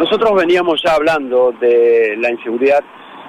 [0.00, 2.82] Nosotros veníamos ya hablando de la inseguridad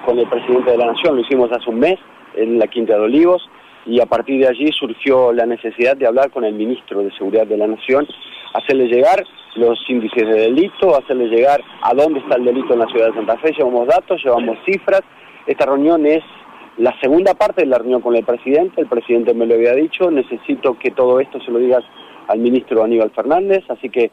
[0.06, 1.98] con el presidente de la Nación, lo hicimos hace un mes
[2.34, 3.46] en la Quinta de Olivos
[3.84, 7.46] y a partir de allí surgió la necesidad de hablar con el ministro de Seguridad
[7.46, 8.08] de la Nación,
[8.54, 9.22] hacerle llegar
[9.56, 13.16] los índices de delito, hacerle llegar a dónde está el delito en la ciudad de
[13.16, 15.02] Santa Fe, llevamos datos, llevamos cifras.
[15.46, 16.24] Esta reunión es
[16.78, 20.10] la segunda parte de la reunión con el presidente, el presidente me lo había dicho,
[20.10, 21.84] necesito que todo esto se lo digas
[22.28, 24.10] al ministro Aníbal Fernández, así que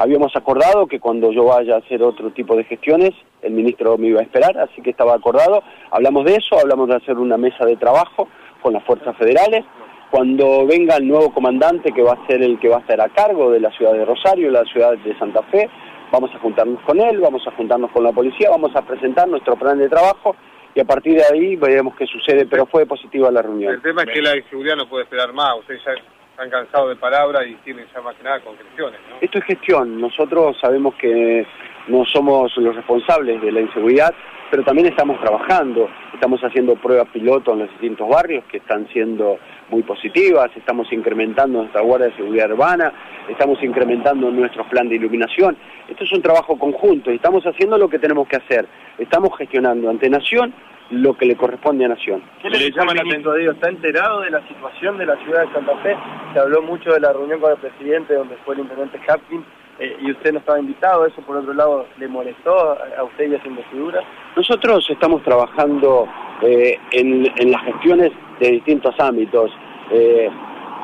[0.00, 3.10] habíamos acordado que cuando yo vaya a hacer otro tipo de gestiones,
[3.42, 6.96] el ministro me iba a esperar, así que estaba acordado, hablamos de eso, hablamos de
[6.96, 8.26] hacer una mesa de trabajo
[8.62, 9.62] con las fuerzas federales,
[10.10, 13.10] cuando venga el nuevo comandante que va a ser el que va a estar a
[13.10, 15.68] cargo de la ciudad de Rosario, la ciudad de Santa Fe,
[16.10, 19.56] vamos a juntarnos con él, vamos a juntarnos con la policía, vamos a presentar nuestro
[19.56, 20.34] plan de trabajo
[20.74, 23.74] y a partir de ahí veremos qué sucede, pero fue positiva la reunión.
[23.74, 25.92] El tema es que la inseguridad no puede esperar más, ustedes ya
[26.40, 28.98] están cansados de palabras y tienen ya más que nada concreciones.
[29.20, 31.46] Esto es gestión, nosotros sabemos que
[31.88, 34.14] no somos los responsables de la inseguridad,
[34.50, 39.38] pero también estamos trabajando, estamos haciendo pruebas piloto en los distintos barrios que están siendo
[39.68, 42.90] muy positivas, estamos incrementando nuestra Guardia de Seguridad Urbana,
[43.28, 45.58] estamos incrementando nuestro plan de iluminación.
[45.90, 48.66] Esto es un trabajo conjunto y estamos haciendo lo que tenemos que hacer.
[48.96, 50.54] Estamos gestionando ante Nación
[50.90, 52.22] lo que le corresponde a Nación.
[52.42, 53.54] ¿Qué le llama la atención?
[53.54, 55.96] ¿Está enterado de la situación de la ciudad de Santa Fe?
[56.32, 59.44] Se habló mucho de la reunión con el presidente donde fue el intendente Hapkin
[59.78, 61.06] eh, y usted no estaba invitado.
[61.06, 64.02] ¿Eso por otro lado le molestó a usted y a su investidura?
[64.36, 66.08] Nosotros estamos trabajando
[66.42, 69.52] eh, en, en las gestiones de distintos ámbitos.
[69.92, 70.28] Eh,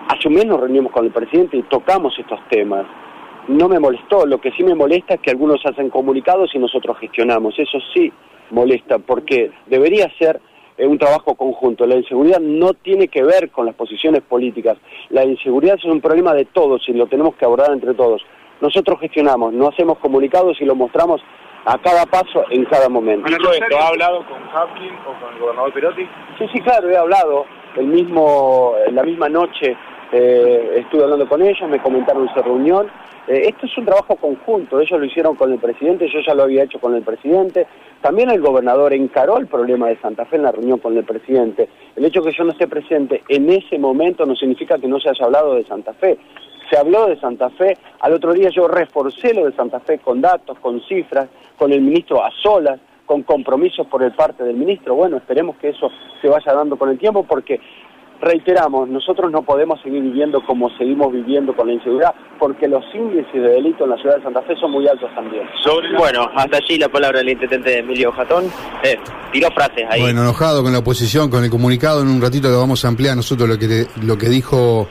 [0.08, 2.86] hace un mes nos reunimos con el presidente y tocamos estos temas.
[3.48, 6.98] No me molestó, lo que sí me molesta es que algunos hacen comunicados y nosotros
[6.98, 7.56] gestionamos.
[7.58, 8.12] Eso sí
[8.50, 10.40] molesta, porque debería ser
[10.78, 11.86] eh, un trabajo conjunto.
[11.86, 14.76] La inseguridad no tiene que ver con las posiciones políticas.
[15.10, 18.22] La inseguridad es un problema de todos y lo tenemos que abordar entre todos.
[18.60, 21.20] Nosotros gestionamos, no hacemos comunicados y lo mostramos
[21.66, 23.28] a cada paso en cada momento.
[23.28, 26.08] ¿ha hablado con Haplin o con el gobernador Perotti?
[26.38, 27.44] Sí, sí, claro, he hablado.
[27.76, 29.76] El mismo, la misma noche
[30.12, 32.86] eh, estuve hablando con ellos, me comentaron su reunión.
[33.26, 36.44] Eh, esto es un trabajo conjunto, ellos lo hicieron con el presidente, yo ya lo
[36.44, 37.66] había hecho con el presidente.
[38.00, 41.68] También el gobernador encaró el problema de Santa Fe en la reunión con el presidente.
[41.96, 45.10] El hecho que yo no esté presente en ese momento no significa que no se
[45.10, 46.18] haya hablado de Santa Fe.
[46.70, 50.20] Se habló de Santa Fe, al otro día yo reforcé lo de Santa Fe con
[50.20, 54.94] datos, con cifras, con el ministro a solas, con compromisos por el parte del ministro.
[54.94, 55.90] Bueno, esperemos que eso
[56.20, 57.60] se vaya dando con el tiempo porque
[58.20, 63.32] reiteramos, nosotros no podemos seguir viviendo como seguimos viviendo con la inseguridad, porque los índices
[63.32, 65.46] de delito en la ciudad de Santa Fe son muy altos también.
[65.96, 68.44] Bueno, hasta allí la palabra del intendente Emilio Jatón.
[68.82, 68.98] Eh,
[69.32, 70.00] tiró frases ahí.
[70.00, 73.16] Bueno, enojado con la oposición, con el comunicado, en un ratito lo vamos a ampliar
[73.16, 74.88] nosotros lo que, lo que dijo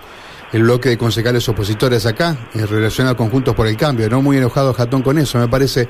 [0.53, 4.21] el bloque de concejales opositores acá, en relación a Conjuntos por el Cambio, ¿no?
[4.21, 5.89] Muy enojado Jatón con eso, me parece.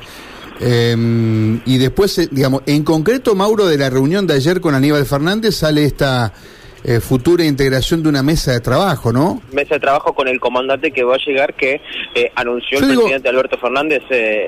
[0.60, 5.06] Em, y después, eh, digamos, en concreto, Mauro, de la reunión de ayer con Aníbal
[5.06, 6.32] Fernández sale esta
[6.88, 9.42] eh, futura integración de una mesa de trabajo, ¿no?
[9.52, 11.82] Mesa de trabajo con el comandante que va a llegar, que
[12.14, 14.04] eh, anunció el presidente Alberto Fernández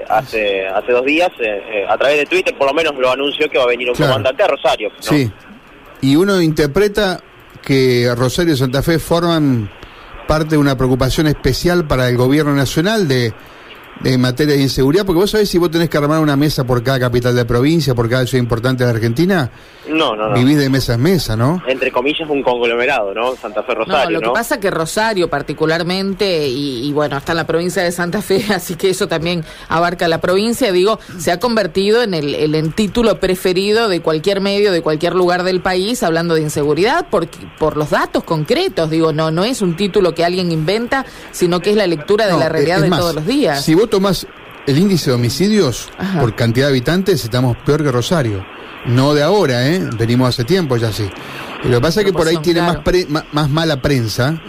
[0.07, 1.31] hace, hace dos días,
[1.89, 4.43] a través de Twitter, por lo menos lo anunció que va a venir un comandante
[4.43, 4.91] a Rosario.
[4.99, 5.31] Sí.
[6.01, 7.19] Y uno interpreta
[7.63, 9.69] que Rosario y Santa Fe forman
[10.27, 13.33] parte de una preocupación especial para el gobierno nacional de
[14.03, 15.05] en materia de inseguridad?
[15.05, 17.95] Porque vos sabés si vos tenés que armar una mesa por cada capital de provincia,
[17.95, 19.51] por cada ciudad importante de Argentina.
[19.87, 20.35] No, no, no.
[20.35, 21.61] Vivís de mesa en mesa, ¿no?
[21.67, 23.35] Entre comillas, un conglomerado, ¿no?
[23.35, 24.19] Santa Fe Rosario.
[24.19, 28.21] No, lo que pasa que Rosario, particularmente, y, bueno, está en la provincia de Santa
[28.21, 32.73] Fe, así que eso también abarca la provincia, digo, se ha convertido en el, el
[32.73, 37.77] título preferido de cualquier medio, de cualquier lugar del país, hablando de inseguridad, por, por
[37.77, 41.75] los datos concretos, digo, no, no es un título que alguien inventa, sino que es
[41.75, 43.63] la lectura de la realidad de todos los días.
[43.63, 44.27] Si vos tomás
[44.65, 45.89] el índice de homicidios
[46.19, 48.45] por cantidad de habitantes, estamos peor que Rosario.
[48.85, 49.81] No de ahora, ¿eh?
[49.97, 51.09] Venimos hace tiempo ya así.
[51.63, 52.77] Lo que pasa es que por ahí tiene más,
[53.31, 54.41] más, mala prensa.